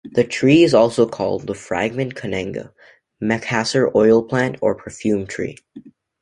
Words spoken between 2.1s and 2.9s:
cananga,